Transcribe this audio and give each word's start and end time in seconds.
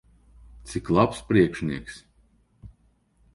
Cik 0.71 0.87
labs 0.95 1.19
priekšnieks! 1.27 1.95